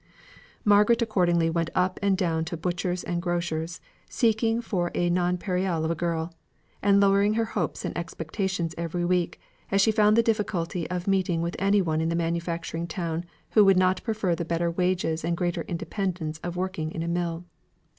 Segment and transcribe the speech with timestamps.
[0.65, 5.91] Margaret accordingly went up and down to butchers and grocers, seeking for a nonpareil of
[5.91, 6.33] a girl;
[6.81, 11.43] and lowering her hopes and expectations every week, as she found the difficulty of meeting
[11.43, 15.37] with any one in a manufacturing town who did not prefer the better wages and
[15.37, 17.45] greater independence of working in a mill.